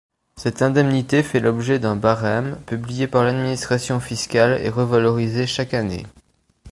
Cette 0.35 0.63
indemnité 0.63 1.21
fait 1.21 1.39
l'objet 1.39 1.77
d'un 1.77 1.95
barème 1.95 2.57
publié 2.65 3.05
par 3.05 3.23
l'administration 3.23 3.99
fiscale 3.99 4.59
et 4.63 4.69
revalorisé 4.69 5.45
chaque 5.45 5.75
année. 5.75 6.07